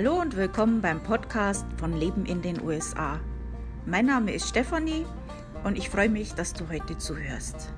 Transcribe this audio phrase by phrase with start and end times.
[0.00, 3.18] Hallo und willkommen beim Podcast von Leben in den USA.
[3.84, 5.04] Mein Name ist Stefanie
[5.64, 7.72] und ich freue mich, dass du heute zuhörst.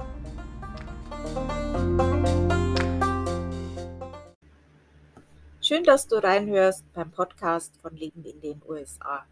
[5.62, 9.24] Schön, dass du reinhörst beim Podcast von Leben in den USA.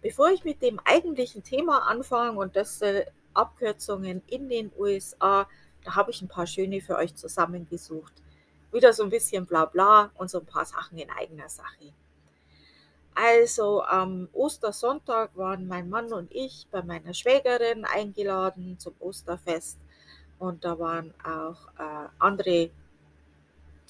[0.00, 2.80] Bevor ich mit dem eigentlichen Thema anfange und das
[3.34, 5.46] Abkürzungen in den USA,
[5.84, 8.14] da habe ich ein paar schöne für euch zusammengesucht.
[8.72, 11.92] Wieder so ein bisschen bla bla und so ein paar Sachen in eigener Sache.
[13.14, 19.78] Also am Ostersonntag waren mein Mann und ich bei meiner Schwägerin eingeladen zum Osterfest
[20.38, 22.70] und da waren auch äh, andere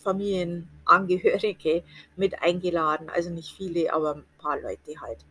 [0.02, 1.84] Familienangehörige
[2.16, 5.24] mit eingeladen, also nicht viele, aber ein paar Leute halt.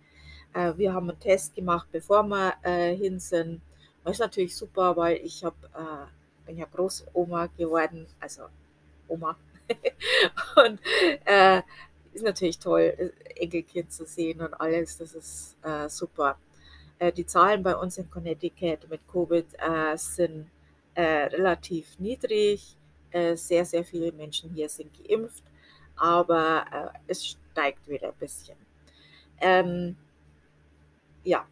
[0.53, 3.61] Äh, wir haben einen Test gemacht, bevor wir äh, hin sind.
[4.03, 6.07] Das ist natürlich super, weil ich hab, äh,
[6.45, 8.43] bin ja Großoma geworden, also
[9.07, 9.35] Oma.
[10.55, 10.79] und
[11.25, 11.61] äh,
[12.13, 14.97] ist natürlich toll, äh, Enkelkind zu sehen und alles.
[14.97, 16.37] Das ist äh, super.
[16.99, 20.49] Äh, die Zahlen bei uns in Connecticut mit Covid äh, sind
[20.95, 22.75] äh, relativ niedrig.
[23.11, 25.43] Äh, sehr, sehr viele Menschen hier sind geimpft,
[25.95, 28.57] aber es steigt wieder ein bisschen.
[29.41, 29.95] Ähm,
[31.23, 31.47] ja,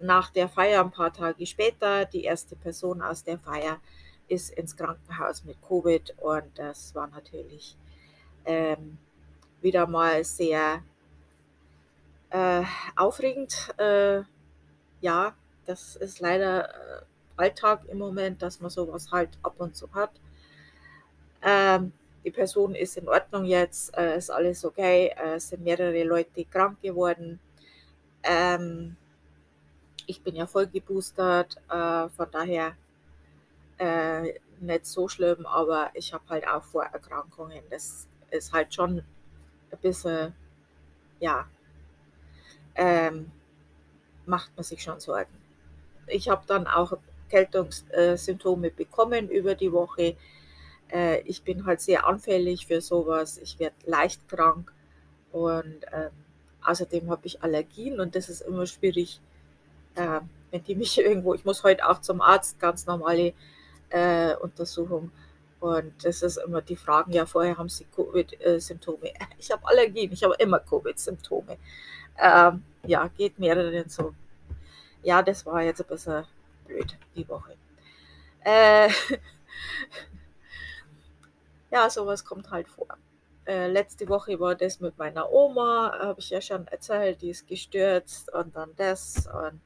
[0.00, 3.80] nach der Feier, ein paar Tage später, die erste Person aus der Feier
[4.28, 7.76] ist ins Krankenhaus mit Covid und das war natürlich
[8.44, 8.98] ähm,
[9.66, 10.80] wieder mal sehr
[12.30, 12.62] äh,
[12.94, 13.74] aufregend.
[13.78, 14.22] Äh,
[15.00, 15.34] ja,
[15.66, 17.02] das ist leider äh,
[17.36, 20.12] Alltag im Moment, dass man sowas halt ab und zu hat.
[21.42, 21.92] Ähm,
[22.24, 26.44] die Person ist in Ordnung jetzt, äh, ist alles okay, äh, es sind mehrere Leute
[26.44, 27.40] krank geworden.
[28.22, 28.96] Ähm,
[30.06, 32.76] ich bin ja voll geboostert, äh, von daher
[34.58, 37.62] nicht so schlimm, aber ich habe halt auch Vorerkrankungen.
[37.68, 39.02] Das ist halt schon
[39.70, 40.34] ein bisschen,
[41.20, 41.46] ja,
[42.74, 43.30] ähm,
[44.26, 45.34] macht man sich schon Sorgen.
[46.06, 50.16] Ich habe dann auch Kältungssymptome bekommen über die Woche.
[50.92, 53.38] Äh, ich bin halt sehr anfällig für sowas.
[53.38, 54.72] Ich werde leicht krank
[55.32, 56.10] und ähm,
[56.62, 59.20] außerdem habe ich Allergien und das ist immer schwierig,
[59.94, 63.32] äh, wenn die mich irgendwo, ich muss heute auch zum Arzt, ganz normale
[63.90, 65.10] äh, Untersuchung
[65.66, 69.12] und das ist immer die Fragen, ja, vorher haben Sie Covid-Symptome.
[69.38, 71.58] Ich habe Allergien, ich habe immer Covid-Symptome.
[72.18, 74.14] Ähm, ja, geht mehreren so.
[75.02, 76.24] Ja, das war jetzt ein bisschen
[76.66, 77.56] blöd, die Woche.
[78.44, 78.88] Äh,
[81.70, 82.88] ja, sowas kommt halt vor.
[83.46, 87.46] Äh, letzte Woche war das mit meiner Oma, habe ich ja schon erzählt, die ist
[87.46, 89.60] gestürzt und dann das und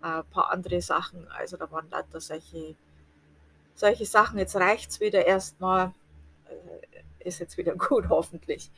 [0.00, 1.26] ein paar andere Sachen.
[1.30, 2.76] Also da waren lauter solche
[3.74, 4.38] solche Sachen.
[4.38, 5.92] Jetzt reicht es wieder erstmal.
[6.46, 8.70] Äh, ist jetzt wieder gut, hoffentlich.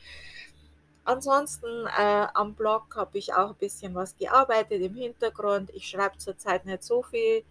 [1.03, 5.69] Ansonsten äh, am Blog habe ich auch ein bisschen was gearbeitet im Hintergrund.
[5.73, 7.43] Ich schreibe zurzeit nicht so viel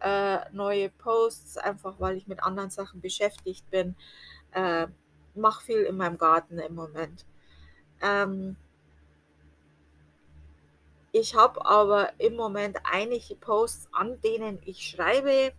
[0.00, 3.94] äh, neue Posts, einfach weil ich mit anderen Sachen beschäftigt bin.
[4.52, 4.88] Äh,
[5.36, 7.24] Mache viel in meinem Garten im Moment.
[8.02, 8.56] Ähm,
[11.12, 15.52] ich habe aber im Moment einige Posts, an denen ich schreibe.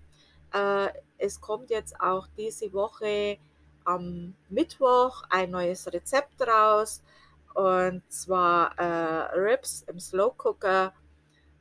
[0.53, 3.37] Äh, es kommt jetzt auch diese Woche
[3.83, 7.03] am Mittwoch ein neues Rezept raus
[7.53, 10.93] und zwar äh, Ribs im Slow Cooker.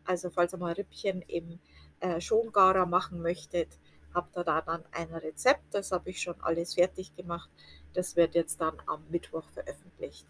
[0.04, 1.60] Also falls ihr mal Rippchen im
[2.00, 3.68] äh, Schongarer machen möchtet,
[4.12, 5.62] habt ihr da dann ein Rezept.
[5.72, 7.48] Das habe ich schon alles fertig gemacht.
[7.94, 10.26] Das wird jetzt dann am Mittwoch veröffentlicht.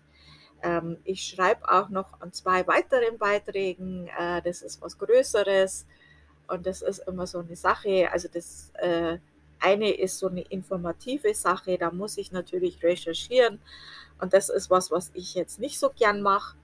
[0.63, 4.09] Ähm, ich schreibe auch noch an zwei weiteren Beiträgen.
[4.19, 5.87] Äh, das ist was Größeres.
[6.49, 8.11] Und das ist immer so eine Sache.
[8.13, 9.19] Also das äh,
[9.61, 13.61] eine ist so eine informative Sache, da muss ich natürlich recherchieren.
[14.21, 16.57] Und das ist was, was ich jetzt nicht so gern mache.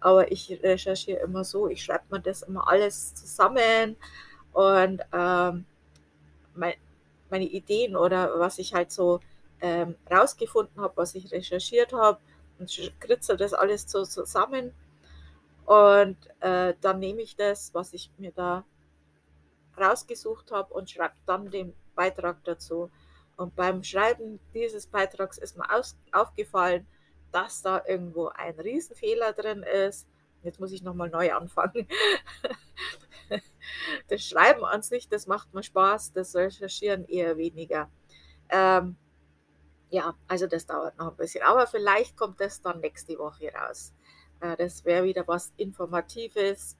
[0.00, 3.96] Aber ich recherchiere immer so, ich schreibe mir das immer alles zusammen
[4.52, 5.64] und ähm,
[6.54, 6.74] mein,
[7.30, 9.20] meine Ideen oder was ich halt so
[9.60, 12.18] ähm, rausgefunden habe, was ich recherchiert habe
[12.58, 14.72] und kritze das alles so zusammen.
[15.66, 18.64] Und äh, dann nehme ich das, was ich mir da
[19.78, 22.90] rausgesucht habe und schreibe dann den Beitrag dazu.
[23.36, 26.86] Und beim Schreiben dieses Beitrags ist mir aus, aufgefallen,
[27.32, 30.06] dass da irgendwo ein Riesenfehler drin ist.
[30.42, 31.88] Jetzt muss ich nochmal neu anfangen.
[34.08, 37.90] das Schreiben an sich, das macht mir Spaß, das Recherchieren eher weniger.
[38.50, 38.96] Ähm,
[39.90, 41.42] ja, also das dauert noch ein bisschen.
[41.42, 43.92] Aber vielleicht kommt das dann nächste Woche raus.
[44.40, 46.76] Äh, das wäre wieder was Informatives.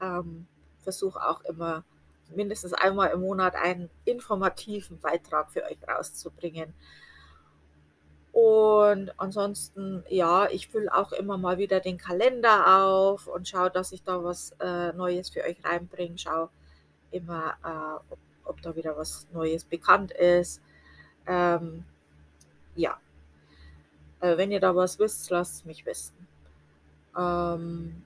[0.00, 0.46] Ähm,
[0.82, 1.84] Versuche auch immer
[2.34, 6.74] mindestens einmal im Monat einen informativen Beitrag für euch rauszubringen.
[8.32, 13.92] Und ansonsten, ja, ich fülle auch immer mal wieder den Kalender auf und schaue, dass
[13.92, 16.18] ich da was äh, Neues für euch reinbringe.
[16.18, 16.50] Schaue
[17.10, 20.60] immer, äh, ob, ob, da wieder was Neues bekannt ist.
[21.26, 21.84] Ähm,
[22.76, 22.98] ja,
[24.20, 26.28] äh, wenn ihr da was wisst, lasst es mich wissen.
[27.18, 28.02] Ähm,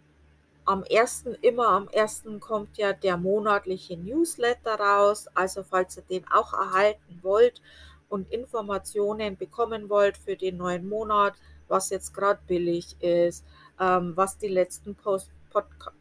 [0.65, 5.29] am ersten, immer am ersten kommt ja der monatliche Newsletter raus.
[5.35, 7.61] Also falls ihr den auch erhalten wollt
[8.09, 11.35] und Informationen bekommen wollt für den neuen Monat,
[11.69, 13.45] was jetzt gerade billig ist,
[13.81, 15.93] ähm, was die letzten Post Podca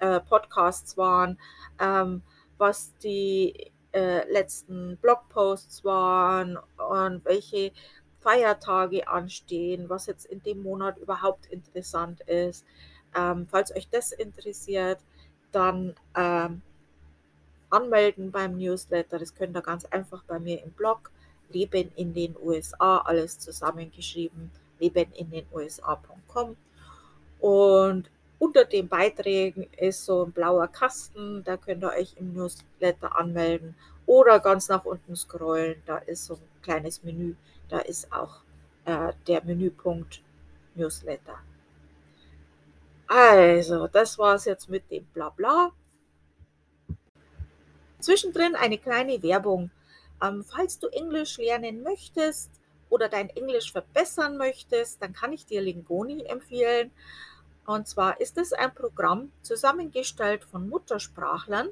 [0.00, 1.38] äh, Podcasts waren,
[1.78, 2.22] ähm,
[2.58, 7.72] was die äh, letzten Blogposts waren und welche
[8.20, 12.64] Feiertage anstehen, was jetzt in dem Monat überhaupt interessant ist.
[13.16, 14.98] Ähm, falls euch das interessiert,
[15.52, 16.62] dann ähm,
[17.70, 19.18] anmelden beim Newsletter.
[19.18, 21.10] Das könnt ihr ganz einfach bei mir im Blog
[21.52, 26.56] Leben in den USA, alles zusammengeschrieben, leben in den USA.com.
[27.40, 33.18] Und unter den Beiträgen ist so ein blauer Kasten, da könnt ihr euch im Newsletter
[33.18, 33.74] anmelden
[34.06, 37.34] oder ganz nach unten scrollen, da ist so ein kleines Menü,
[37.68, 38.40] da ist auch
[38.84, 40.22] äh, der Menüpunkt
[40.74, 41.38] Newsletter.
[43.12, 45.72] Also, das war es jetzt mit dem Blabla.
[47.98, 49.72] Zwischendrin eine kleine Werbung.
[50.22, 52.52] Ähm, falls du Englisch lernen möchtest
[52.88, 56.92] oder dein Englisch verbessern möchtest, dann kann ich dir Lingoni empfehlen.
[57.66, 61.70] Und zwar ist es ein Programm zusammengestellt von Muttersprachlern,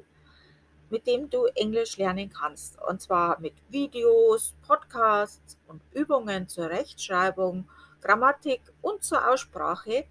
[0.89, 2.77] mit dem du Englisch lernen kannst.
[2.81, 7.63] Und zwar mit Videos, Podcasts und Übungen zur Rechtschreibung,
[8.01, 10.03] Grammatik und zur Aussprache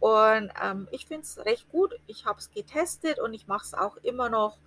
[0.00, 1.98] und ähm, ich finde es recht gut.
[2.06, 4.58] Ich habe es getestet und ich mache es auch immer noch.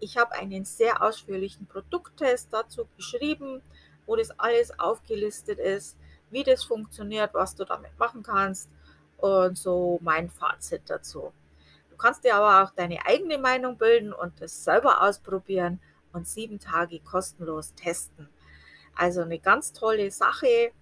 [0.00, 3.62] Ich habe einen sehr ausführlichen Produkttest dazu geschrieben,
[4.06, 5.96] wo das alles aufgelistet ist,
[6.30, 8.68] wie das funktioniert, was du damit machen kannst
[9.18, 11.32] und so mein Fazit dazu.
[11.90, 15.80] Du kannst dir aber auch deine eigene Meinung bilden und es selber ausprobieren
[16.12, 18.28] und sieben Tage kostenlos testen.
[18.94, 20.72] Also eine ganz tolle Sache.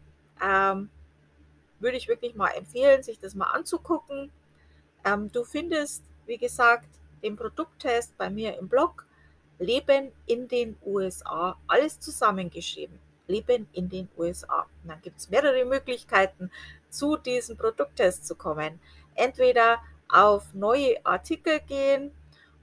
[0.43, 0.91] Ähm,
[1.80, 4.30] würde ich wirklich mal empfehlen, sich das mal anzugucken.
[5.04, 6.88] Ähm, du findest, wie gesagt,
[7.22, 9.06] den Produkttest bei mir im Blog
[9.58, 12.98] Leben in den USA, alles zusammengeschrieben.
[13.26, 14.66] Leben in den USA.
[14.82, 16.50] Und dann gibt es mehrere Möglichkeiten,
[16.88, 18.80] zu diesem Produkttest zu kommen.
[19.14, 19.78] Entweder
[20.08, 22.10] auf neue Artikel gehen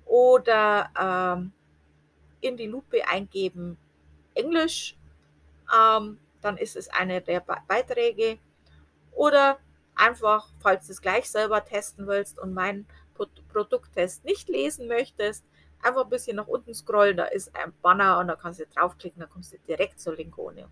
[0.06, 1.54] oder ähm,
[2.42, 3.78] in die Lupe eingeben
[4.34, 4.96] Englisch.
[5.74, 8.40] Ähm, dann ist es einer der Beiträge
[9.18, 9.58] oder
[9.96, 12.88] einfach, falls du es gleich selber testen willst und meinen
[13.52, 15.44] Produkttest nicht lesen möchtest,
[15.82, 19.20] einfach ein bisschen nach unten scrollen, da ist ein Banner und da kannst du draufklicken,
[19.20, 20.68] da kommst du direkt zur Linkonio.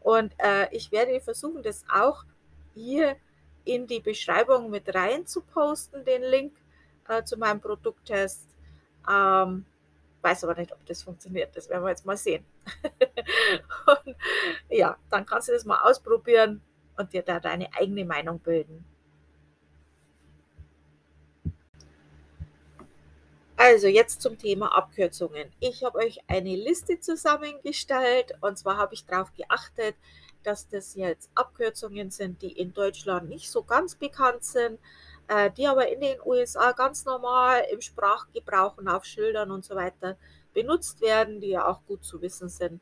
[0.00, 2.24] Und äh, ich werde versuchen, das auch
[2.74, 3.16] hier
[3.64, 6.56] in die Beschreibung mit rein zu posten, den Link
[7.08, 8.48] äh, zu meinem Produkttest.
[9.08, 9.66] Ähm,
[10.22, 11.56] weiß aber nicht, ob das funktioniert.
[11.56, 12.44] Das werden wir jetzt mal sehen.
[13.86, 14.16] und,
[14.68, 16.62] ja, dann kannst du das mal ausprobieren
[16.96, 18.84] und dir da deine eigene Meinung bilden.
[23.56, 25.52] Also jetzt zum Thema Abkürzungen.
[25.60, 29.94] Ich habe euch eine Liste zusammengestellt und zwar habe ich darauf geachtet,
[30.42, 34.80] dass das jetzt Abkürzungen sind, die in Deutschland nicht so ganz bekannt sind,
[35.28, 39.76] äh, die aber in den USA ganz normal im Sprachgebrauch und auf Schildern und so
[39.76, 40.16] weiter
[40.52, 42.80] benutzt werden, die ja auch gut zu wissen sind.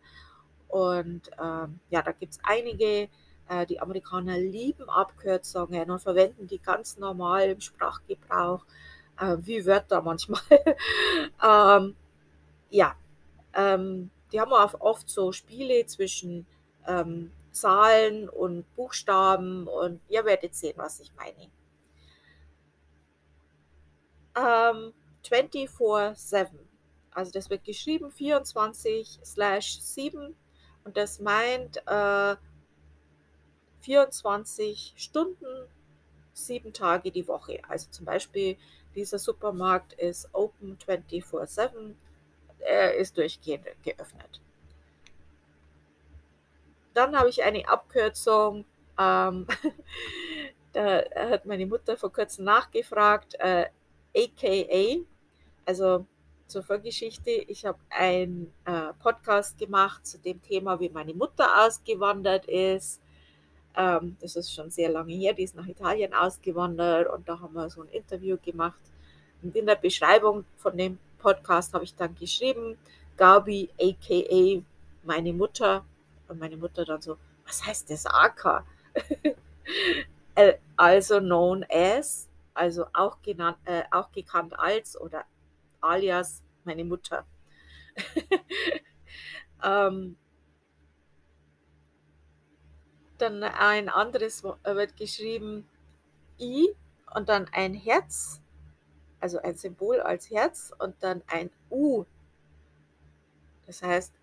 [0.69, 3.09] Und ähm, ja, da gibt es einige,
[3.51, 8.65] äh, die Amerikaner lieben Abkürzungen und verwenden die ganz normal im Sprachgebrauch,
[9.19, 10.41] äh, wie Wörter manchmal.
[11.45, 11.97] ähm,
[12.71, 12.95] ja,
[13.55, 16.47] ähm, die haben auch oft so Spiele zwischen
[16.87, 21.51] ähm, Zahlen und Buchstaben und ihr werdet sehen, was ich meine.
[24.37, 24.93] Ähm,
[25.29, 26.47] 24-7.
[27.11, 30.37] Also das wird geschrieben 24 slash 7
[30.85, 32.37] und das meint äh,
[33.81, 35.69] 24 Stunden,
[36.33, 37.61] sieben Tage die Woche.
[37.69, 38.57] Also zum Beispiel
[38.95, 41.95] dieser Supermarkt ist open 24/7,
[42.59, 44.41] er ist durchgehend geöffnet.
[46.93, 48.65] Dann habe ich eine Abkürzung,
[48.99, 49.47] ähm,
[50.73, 53.67] da hat meine Mutter vor kurzem nachgefragt, äh,
[54.15, 55.05] AKA,
[55.65, 56.07] also
[56.49, 62.47] zur Vorgeschichte, ich habe einen äh, Podcast gemacht zu dem Thema, wie meine Mutter ausgewandert
[62.47, 63.01] ist
[63.77, 67.55] ähm, das ist schon sehr lange her, die ist nach Italien ausgewandert und da haben
[67.55, 68.81] wir so ein Interview gemacht.
[69.43, 72.77] Und in der Beschreibung von dem Podcast habe ich dann geschrieben,
[73.17, 74.63] Gabi aka
[75.03, 75.85] meine Mutter.
[76.29, 78.65] Und meine Mutter dann so, was heißt das AK?
[80.77, 85.25] also known as, also auch, genannt, äh, auch gekannt als oder
[85.81, 87.25] alias meine Mutter.
[89.65, 90.17] ähm,
[93.21, 95.69] dann ein anderes äh, wird geschrieben
[96.39, 96.75] I
[97.15, 98.41] und dann ein Herz,
[99.21, 102.05] also ein Symbol als Herz und dann ein U.
[103.67, 104.15] Das heißt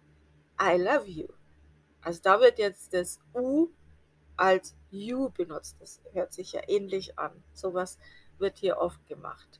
[0.62, 1.28] I love you.
[2.02, 3.70] Also da wird jetzt das U
[4.36, 5.78] als you benutzt.
[5.80, 7.44] Das hört sich ja ähnlich an.
[7.54, 7.98] Sowas
[8.38, 9.60] wird hier oft gemacht.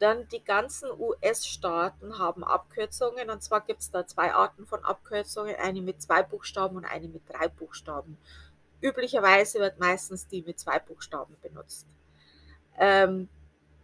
[0.00, 5.56] Dann die ganzen US-Staaten haben Abkürzungen und zwar gibt es da zwei Arten von Abkürzungen,
[5.56, 8.16] eine mit zwei Buchstaben und eine mit drei Buchstaben.
[8.80, 11.86] Üblicherweise wird meistens die mit zwei Buchstaben benutzt.
[12.78, 13.28] Ähm,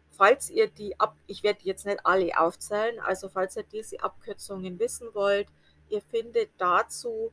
[0.09, 4.79] falls ihr die ab, ich werde jetzt nicht alle aufzählen, also falls ihr diese Abkürzungen
[4.79, 5.49] wissen wollt,
[5.91, 7.31] ihr findet dazu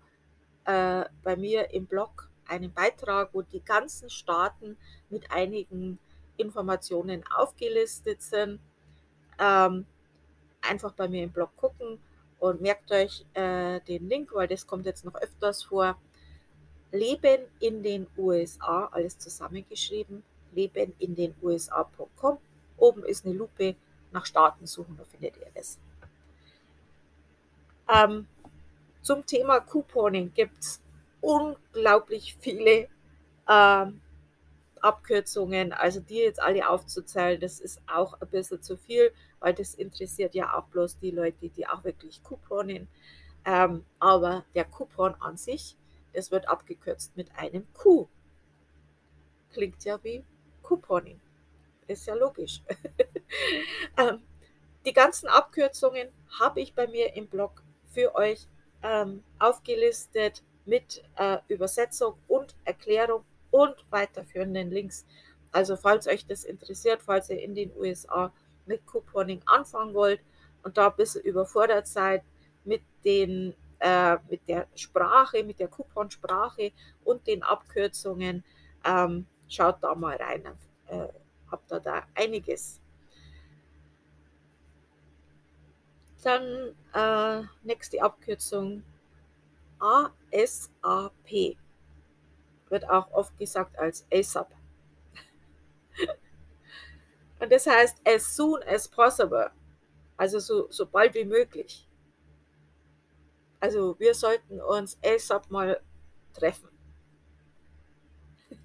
[0.66, 4.76] äh, bei mir im Blog einen Beitrag, wo die ganzen Staaten
[5.10, 6.00] mit einigen
[6.36, 8.60] Informationen aufgelistet sind
[9.44, 9.86] ähm,
[10.62, 12.00] einfach bei mir im Blog gucken
[12.40, 15.98] und merkt euch äh, den Link, weil das kommt jetzt noch öfters vor.
[16.92, 20.24] Leben in den USA, alles zusammengeschrieben,
[20.54, 22.38] leben in den USA.com.
[22.78, 23.76] Oben ist eine Lupe,
[24.12, 25.80] nach Staaten suchen, da findet ihr das.
[27.92, 28.28] Ähm,
[29.02, 30.82] zum Thema Couponing gibt es
[31.20, 32.88] unglaublich viele
[33.50, 34.02] ähm,
[34.84, 39.76] Abkürzungen, also die jetzt alle aufzuzählen, das ist auch ein bisschen zu viel, weil das
[39.76, 42.88] interessiert ja auch bloß die Leute, die auch wirklich couponen.
[43.46, 45.78] Ähm, aber der Coupon an sich,
[46.14, 48.08] das wird abgekürzt mit einem Q.
[49.52, 50.24] Klingt ja wie
[50.62, 51.20] Couponing.
[51.88, 52.62] Ist ja logisch.
[53.98, 54.22] ähm,
[54.86, 56.10] die ganzen Abkürzungen
[56.40, 57.64] habe ich bei mir im Blog
[57.94, 58.48] für euch
[58.82, 65.06] ähm, aufgelistet mit äh, Übersetzung und Erklärung und weiterführenden Links.
[65.52, 68.34] Also falls euch das interessiert, falls ihr in den USA
[68.66, 70.22] mit Couponing anfangen wollt
[70.64, 72.24] und da ein bisschen überfordert seid
[72.66, 76.72] mit den äh, mit der Sprache, mit der Couponsprache
[77.04, 78.44] und den Abkürzungen,
[78.86, 80.44] ähm, schaut da mal rein.
[80.88, 81.08] Äh,
[81.52, 82.80] habt ihr da einiges.
[86.24, 88.84] Dann äh, nächste Abkürzung
[89.80, 91.58] ASAP
[92.74, 94.52] wird auch oft gesagt als ASAP.
[97.40, 99.52] Und das heißt as soon as possible,
[100.18, 101.88] also so, so bald wie möglich.
[103.60, 105.80] Also wir sollten uns ASAP mal
[106.34, 106.68] treffen.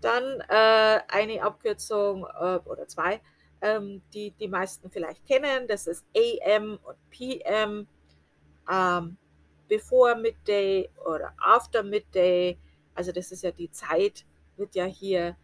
[0.00, 3.20] Dann äh, eine Abkürzung äh, oder zwei,
[3.60, 5.68] ähm, die die meisten vielleicht kennen.
[5.68, 7.86] Das ist AM und PM.
[8.70, 9.18] Ähm,
[9.68, 12.58] before Midday oder after Midday,
[12.94, 14.24] also das ist ja die Zeit,
[14.56, 15.36] wird ja hier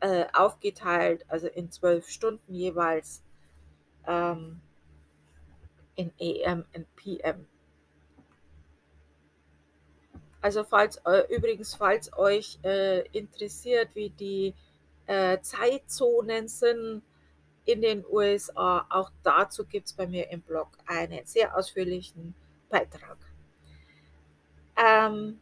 [0.00, 3.22] äh, aufgeteilt, also in zwölf Stunden jeweils
[4.06, 4.60] ähm,
[5.94, 7.46] in AM und PM.
[10.40, 14.54] Also falls äh, übrigens, falls euch äh, interessiert, wie die
[15.06, 17.02] äh, Zeitzonen sind
[17.64, 22.34] in den USA, auch dazu gibt es bei mir im Blog einen sehr ausführlichen
[22.68, 23.18] Beitrag.
[24.76, 25.40] Ähm,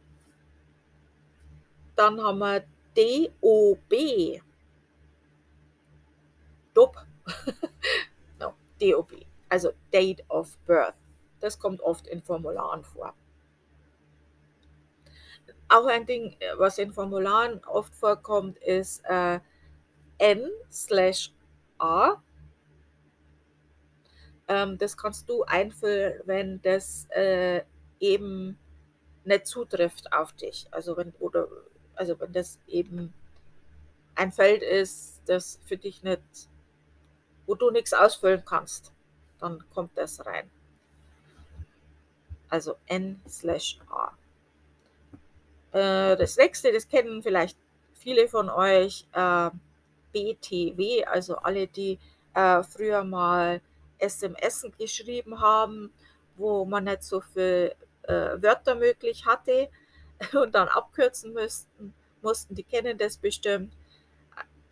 [1.95, 2.63] dann haben wir
[2.95, 4.41] DOB.
[6.73, 6.95] DOB.
[8.39, 9.25] no, DOB.
[9.49, 10.95] Also Date of Birth.
[11.39, 13.13] Das kommt oft in Formularen vor.
[15.67, 19.39] Auch ein Ding, was in Formularen oft vorkommt, ist äh,
[20.17, 21.31] N slash
[21.77, 22.21] A.
[24.47, 27.63] Ähm, das kannst du einfüllen, wenn das äh,
[27.99, 28.57] eben
[29.25, 30.67] nicht zutrifft auf dich.
[30.71, 31.47] Also wenn, oder,
[31.95, 33.13] also wenn das eben
[34.15, 36.21] ein Feld ist, das für dich nicht,
[37.45, 38.91] wo du nichts ausfüllen kannst,
[39.39, 40.49] dann kommt das rein.
[42.49, 44.11] Also N slash A.
[45.71, 47.57] Äh, das nächste, das kennen vielleicht
[47.93, 49.49] viele von euch, äh,
[50.13, 51.99] BTW, also alle, die
[52.33, 53.61] äh, früher mal
[53.97, 55.91] SMS geschrieben haben,
[56.37, 57.75] wo man nicht so viel
[58.07, 59.69] äh, Wörter möglich hatte
[60.33, 63.73] und dann abkürzen müssten, mussten, die kennen das bestimmt.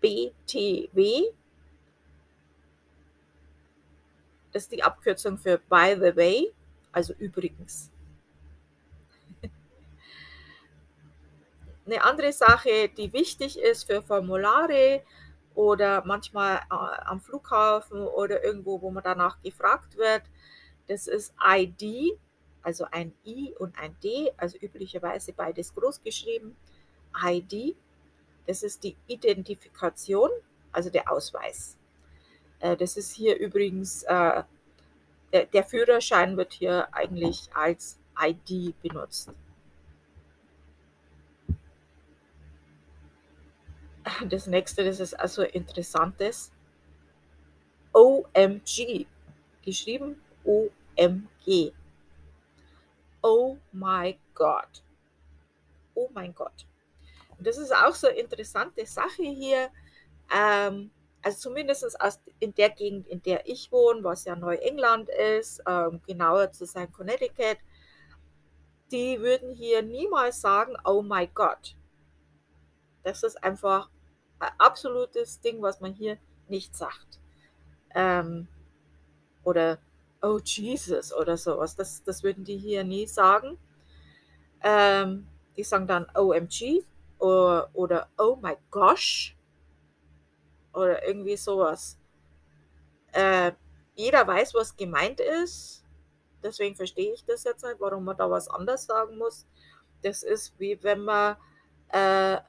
[0.01, 1.31] BTW,
[4.51, 6.53] das ist die Abkürzung für By the Way,
[6.91, 7.89] also übrigens.
[11.85, 15.03] Eine andere Sache, die wichtig ist für Formulare
[15.55, 16.75] oder manchmal äh,
[17.05, 20.23] am Flughafen oder irgendwo, wo man danach gefragt wird,
[20.87, 22.19] Das ist ID,
[22.63, 26.55] also ein I und ein D, also üblicherweise beides groß geschrieben.
[27.23, 27.75] ID,
[28.47, 30.29] das ist die Identifikation,
[30.71, 31.77] also der Ausweis.
[32.59, 34.43] Äh, das ist hier übrigens, äh,
[35.31, 39.31] der, der Führerschein wird hier eigentlich als ID benutzt.
[44.29, 46.51] Das nächste, das ist also interessantes.
[47.93, 49.05] OMG,
[49.63, 51.73] geschrieben OMG.
[53.23, 54.83] Oh my God.
[55.95, 56.67] Oh mein Gott.
[57.37, 59.69] Und das ist auch so eine interessante Sache hier.
[60.33, 61.97] Ähm, also zumindest
[62.39, 66.91] in der Gegend, in der ich wohne, was ja Neuengland ist, ähm, genauer zu sein
[66.91, 67.57] Connecticut,
[68.91, 71.75] die würden hier niemals sagen, oh my God.
[73.03, 73.89] Das ist einfach
[74.39, 76.17] ein absolutes Ding, was man hier
[76.49, 77.19] nicht sagt.
[77.95, 78.47] Ähm,
[79.43, 79.79] oder
[80.23, 81.75] oh Jesus oder sowas.
[81.75, 83.57] Das, das würden die hier nie sagen.
[84.61, 86.83] Ähm, die sagen dann OMG
[87.19, 89.37] oder, oder oh my gosh
[90.73, 91.99] oder irgendwie sowas.
[93.11, 93.51] Äh,
[93.95, 95.83] jeder weiß, was gemeint ist.
[96.41, 99.45] Deswegen verstehe ich das jetzt nicht, warum man da was anders sagen muss.
[100.01, 101.37] Das ist wie wenn man
[101.89, 102.39] äh,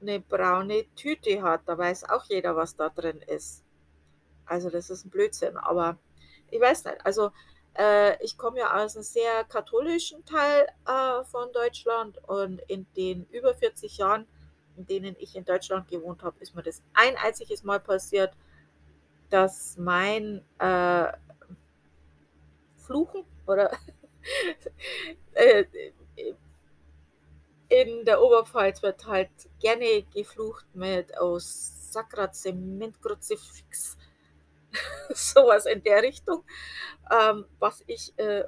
[0.00, 1.62] eine braune Tüte hat.
[1.66, 3.64] Da weiß auch jeder, was da drin ist.
[4.46, 5.56] Also das ist ein Blödsinn.
[5.56, 5.98] Aber
[6.50, 7.04] ich weiß nicht.
[7.04, 7.30] Also
[7.78, 13.26] äh, ich komme ja aus einem sehr katholischen Teil äh, von Deutschland und in den
[13.26, 14.26] über 40 Jahren,
[14.76, 18.32] in denen ich in Deutschland gewohnt habe, ist mir das ein einziges Mal passiert,
[19.30, 21.12] dass mein äh,
[22.76, 23.72] Fluchen oder
[25.34, 25.64] äh,
[27.68, 33.96] in der Oberpfalz wird halt gerne geflucht mit aus Sacra Zement Kruzifix
[35.14, 36.44] sowas in der Richtung,
[37.10, 38.44] ähm, was ich äh,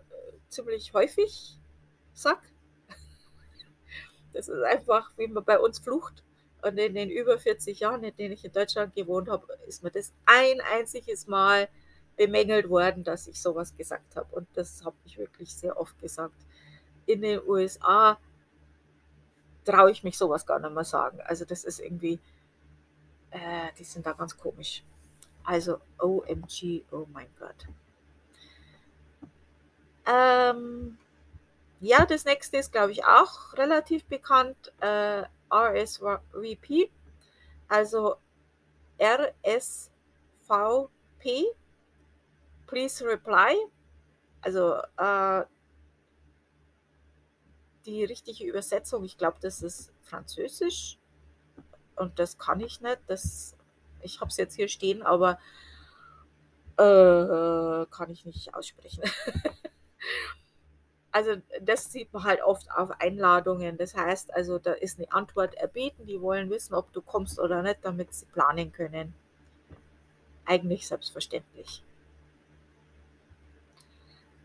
[0.49, 1.59] ziemlich häufig
[2.13, 2.41] sag.
[4.35, 6.23] Das ist einfach, wie man bei uns flucht.
[6.63, 9.91] Und in den über 40 Jahren, in denen ich in Deutschland gewohnt habe, ist mir
[9.91, 11.69] das ein einziges Mal
[12.17, 14.35] bemängelt worden, dass ich sowas gesagt habe.
[14.35, 16.35] Und das habe ich wirklich sehr oft gesagt.
[17.07, 18.19] In den USA
[19.65, 21.21] traue ich mich sowas gar nicht mehr sagen.
[21.23, 22.19] Also das ist irgendwie,
[23.31, 24.83] äh, die sind da ganz komisch.
[25.49, 27.67] Also OMG, oh mein Gott.
[30.05, 30.99] Ähm,
[31.81, 34.75] ja, das nächste ist, glaube ich, auch relativ bekannt.
[34.81, 36.91] Äh, RSVP,
[37.67, 38.17] also
[39.01, 39.89] RSVP,
[42.67, 43.57] please reply.
[44.43, 45.45] Also äh,
[47.87, 50.99] die richtige Übersetzung, ich glaube, das ist Französisch
[51.97, 53.01] und das kann ich nicht.
[53.07, 53.57] Das
[54.03, 55.39] ich habe es jetzt hier stehen, aber
[56.79, 59.03] äh, kann ich nicht aussprechen.
[61.13, 63.77] also das sieht man halt oft auf Einladungen.
[63.77, 67.63] Das heißt, also da ist eine Antwort erbeten, die wollen wissen, ob du kommst oder
[67.63, 69.15] nicht, damit sie planen können.
[70.45, 71.83] Eigentlich selbstverständlich.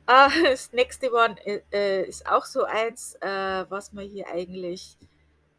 [0.06, 1.36] Ah, das nächste One
[1.72, 4.98] äh, ist auch so eins, äh, was man hier eigentlich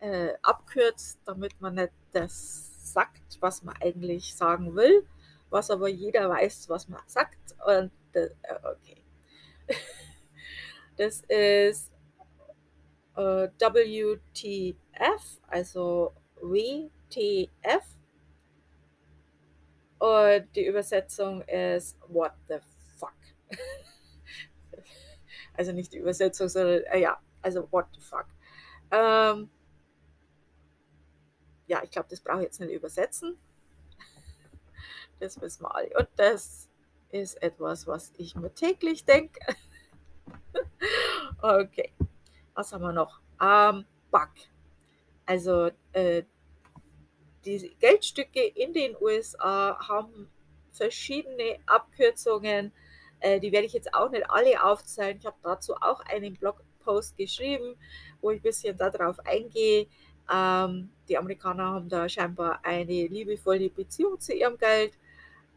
[0.01, 5.07] äh, abkürzt, damit man nicht das sagt, was man eigentlich sagen will,
[5.51, 7.55] was aber jeder weiß, was man sagt.
[7.67, 9.05] Und das, äh, okay.
[10.97, 11.91] Das ist
[13.17, 17.85] äh, WTF, also WTF.
[19.99, 22.59] Und die Übersetzung ist What the
[22.97, 23.15] fuck.
[25.55, 28.27] also nicht die Übersetzung, sondern äh, ja, also What the fuck.
[28.91, 29.51] Ähm,
[31.67, 33.39] ja, ich glaube, das brauche ich jetzt nicht übersetzen.
[35.21, 35.91] Das wissen wir alle.
[35.97, 36.69] Und das
[37.11, 39.41] ist etwas, was ich mir täglich denke.
[41.43, 41.93] okay,
[42.55, 43.21] was haben wir noch?
[43.41, 44.31] Ähm, Bug.
[45.25, 46.25] Also äh,
[47.45, 50.31] die Geldstücke in den USA haben
[50.73, 52.73] verschiedene Abkürzungen.
[53.21, 55.19] Äh, die werde ich jetzt auch nicht alle aufzählen.
[55.19, 57.77] Ich habe dazu auch einen Blogpost geschrieben,
[58.21, 59.87] wo ich ein bisschen darauf eingehe.
[60.33, 64.93] Ähm, die Amerikaner haben da scheinbar eine liebevolle Beziehung zu ihrem Geld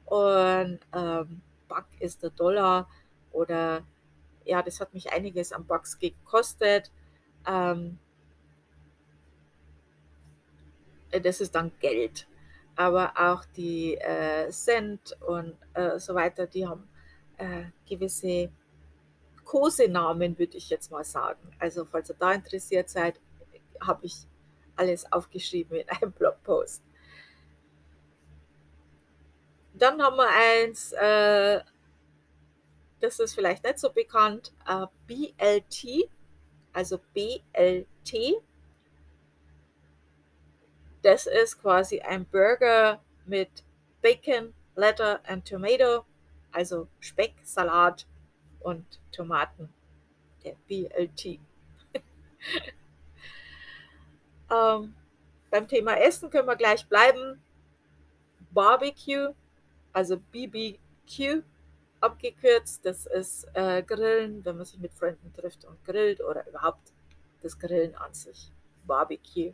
[0.05, 2.89] und ähm, Buck ist der Dollar
[3.31, 3.83] oder
[4.45, 6.91] ja, das hat mich einiges an Bucks gekostet.
[7.45, 7.99] Ähm,
[11.11, 12.27] das ist dann Geld.
[12.75, 16.87] Aber auch die äh, Cent und äh, so weiter, die haben
[17.37, 18.49] äh, gewisse
[19.43, 21.51] Kosenamen, würde ich jetzt mal sagen.
[21.59, 23.19] Also falls ihr da interessiert seid,
[23.81, 24.27] habe ich
[24.77, 26.81] alles aufgeschrieben in einem Blogpost.
[29.73, 31.61] Dann haben wir eins, äh,
[32.99, 36.09] das ist vielleicht nicht so bekannt, äh, BLT,
[36.73, 38.41] also BLT.
[41.03, 43.63] Das ist quasi ein Burger mit
[44.01, 46.05] Bacon, Letter and Tomato,
[46.51, 48.07] also Speck, Salat
[48.61, 49.69] und Tomaten.
[50.43, 51.39] Der BLT.
[54.51, 54.93] ähm,
[55.49, 57.41] beim Thema Essen können wir gleich bleiben.
[58.51, 59.33] Barbecue,
[59.93, 61.43] also BBQ
[61.99, 62.85] abgekürzt.
[62.85, 66.93] Das ist äh, Grillen, wenn man sich mit Freunden trifft und grillt oder überhaupt
[67.41, 68.51] das Grillen an sich.
[68.85, 69.53] Barbecue.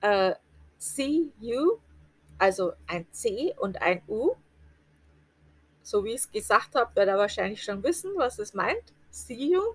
[0.00, 0.34] Äh,
[0.78, 1.78] CU,
[2.38, 4.34] also ein C und ein U.
[5.82, 8.92] So wie ich es gesagt habe, wird er wahrscheinlich schon wissen, was es meint.
[9.10, 9.74] CU.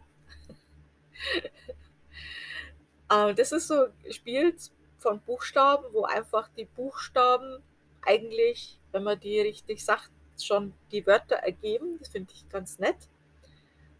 [3.09, 7.61] äh, das ist so gespielt von Buchstaben, wo einfach die Buchstaben
[8.01, 11.97] eigentlich, wenn man die richtig sagt, schon die Wörter ergeben.
[11.99, 12.97] Das finde ich ganz nett.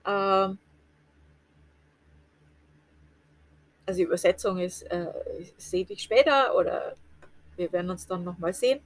[0.06, 0.58] Ähm,
[3.86, 5.08] also die Übersetzung ist, äh,
[5.58, 6.96] sehe dich später oder
[7.56, 8.82] wir werden uns dann nochmal sehen.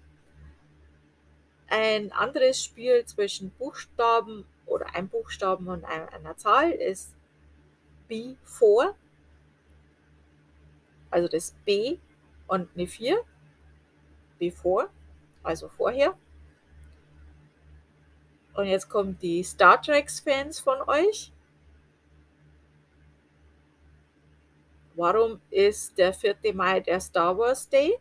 [1.72, 7.16] Ein anderes Spiel zwischen Buchstaben oder ein Buchstaben und einer Zahl ist
[8.10, 8.94] B4
[11.12, 12.00] also das B
[12.48, 13.24] und eine 4,
[14.40, 14.90] bevor,
[15.44, 16.18] also vorher.
[18.54, 21.32] Und jetzt kommen die Star Trek-Fans von euch.
[24.96, 26.36] Warum ist der 4.
[26.54, 27.98] Mai der Star Wars Day?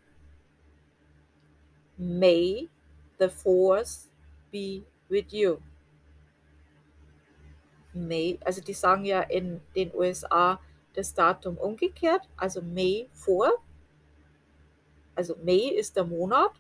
[1.96, 2.68] May
[3.20, 4.08] the Force
[4.50, 5.60] be with you.
[7.92, 10.58] May, also die sagen ja in den USA
[10.94, 13.52] das Datum umgekehrt, also May vor.
[15.14, 16.52] Also May ist der Monat,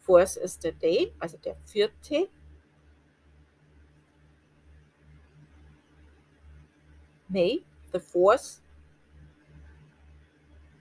[0.00, 2.28] Fourth ist der Day, also der vierte.
[7.28, 8.60] May, the fourth,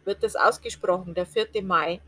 [0.04, 1.62] wird das ausgesprochen, der 4.
[1.62, 2.02] Mai,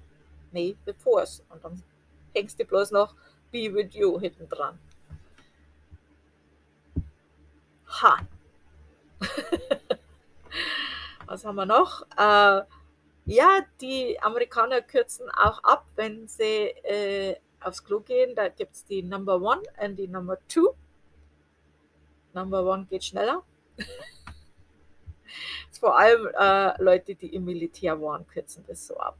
[0.51, 1.43] May the fourth.
[1.49, 1.83] Und dann
[2.33, 3.15] hängst du bloß noch
[3.51, 4.79] Be with you hinten dran.
[7.87, 8.19] Ha!
[11.25, 12.03] was haben wir noch?
[12.17, 12.63] Äh,
[13.25, 18.35] ja, die Amerikaner kürzen auch ab, wenn sie äh, aufs Klo gehen.
[18.35, 20.73] Da gibt es die Number One und die Number Two.
[22.33, 23.43] Number One geht schneller.
[25.79, 29.17] Vor allem äh, Leute, die im Militär waren, kürzen das so ab.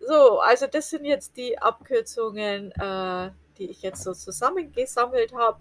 [0.00, 5.60] So, also das sind jetzt die Abkürzungen, äh, die ich jetzt so zusammengesammelt habe.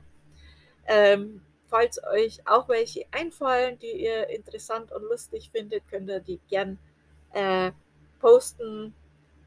[0.86, 6.40] Ähm, Falls euch auch welche einfallen, die ihr interessant und lustig findet, könnt ihr die
[6.50, 6.80] gern
[7.34, 7.72] äh,
[8.20, 8.94] posten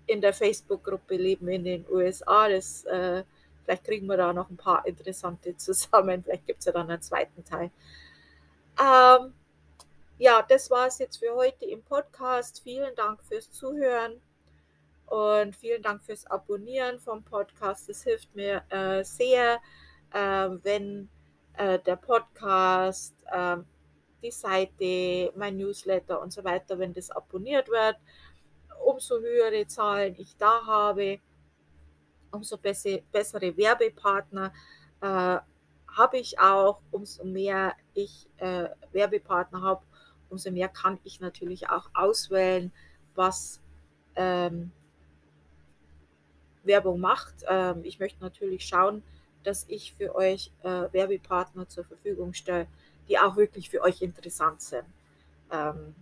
[0.07, 2.49] in der Facebook-Gruppe Leben in den USA.
[2.49, 3.25] Das, äh,
[3.65, 6.23] vielleicht kriegen wir da noch ein paar interessante zusammen.
[6.23, 7.71] Vielleicht gibt es ja dann einen zweiten Teil.
[8.79, 9.33] Ähm,
[10.19, 12.61] ja, das war es jetzt für heute im Podcast.
[12.63, 14.21] Vielen Dank fürs Zuhören
[15.11, 17.89] und vielen Dank fürs Abonnieren vom Podcast.
[17.89, 19.61] Das hilft mir äh, sehr,
[20.13, 21.09] äh, wenn
[21.55, 23.57] äh, der Podcast, äh,
[24.23, 27.97] die Seite, mein Newsletter und so weiter, wenn das abonniert wird,
[28.87, 31.19] umso höhere Zahlen ich da habe,
[32.31, 34.53] umso bessere, bessere Werbepartner
[35.01, 35.39] äh,
[35.89, 39.83] habe ich auch, umso mehr ich äh, Werbepartner habe,
[40.29, 42.71] umso mehr kann ich natürlich auch auswählen,
[43.17, 43.61] was
[44.15, 44.71] ähm,
[46.65, 47.35] Werbung macht.
[47.49, 49.03] Ähm, ich möchte natürlich schauen,
[49.43, 52.67] dass ich für euch äh, Werbepartner zur Verfügung stelle,
[53.09, 54.85] die auch wirklich für euch interessant sind.
[55.51, 55.95] Ähm,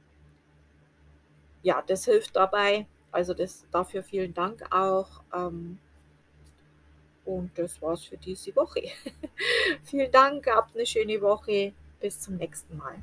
[1.63, 2.87] ja, das hilft dabei.
[3.11, 5.23] Also das, dafür vielen Dank auch.
[5.35, 5.79] Ähm,
[7.25, 8.83] und das war's für diese Woche.
[9.85, 11.73] vielen Dank, habt eine schöne Woche.
[12.01, 13.03] Bis zum nächsten Mal.